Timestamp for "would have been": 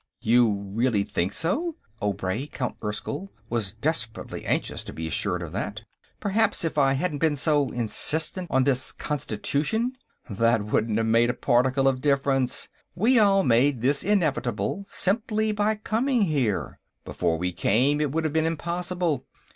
18.11-18.47